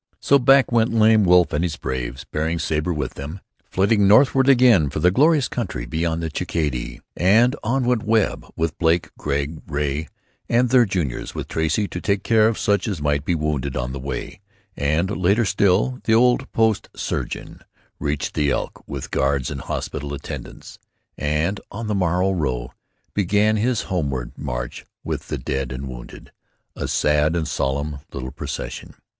[0.19, 4.89] So back went Lame Wolf and his braves, bearing Stabber with them, flitting northward again
[4.89, 10.07] toward the glorious country beyond the "Chakadee," and on went Webb, with Blake, Gregg, Ray
[10.49, 13.91] and their juniors, with Tracy to take care of such as might be wounded on
[13.91, 14.39] the way;
[14.75, 17.59] and, later still, the old post surgeon
[17.99, 20.79] reached the Elk with guards and hospital attendants,
[21.15, 22.71] and on the morrow row
[23.13, 26.31] began his homeward march with the dead and wounded,
[26.75, 28.95] a sad and solemn little procession.